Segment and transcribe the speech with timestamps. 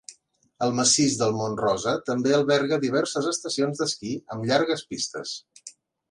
[0.67, 5.35] El massís del mont Rosa també alberga diverses estacions d'esquí amb llargues pistes.